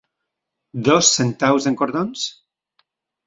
Dos 0.87 1.11
centaus 1.17 1.69
en 1.73 1.77
cordons? 1.83 2.23